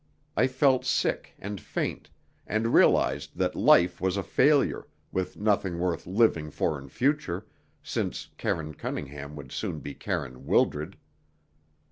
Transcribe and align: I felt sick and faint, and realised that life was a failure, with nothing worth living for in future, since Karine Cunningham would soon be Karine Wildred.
I 0.35 0.47
felt 0.47 0.83
sick 0.83 1.35
and 1.37 1.61
faint, 1.61 2.09
and 2.47 2.73
realised 2.73 3.37
that 3.37 3.53
life 3.53 4.01
was 4.01 4.17
a 4.17 4.23
failure, 4.23 4.87
with 5.11 5.37
nothing 5.37 5.77
worth 5.77 6.07
living 6.07 6.49
for 6.49 6.75
in 6.79 6.89
future, 6.89 7.45
since 7.83 8.29
Karine 8.39 8.73
Cunningham 8.73 9.35
would 9.35 9.51
soon 9.51 9.79
be 9.79 9.93
Karine 9.93 10.43
Wildred. 10.47 10.97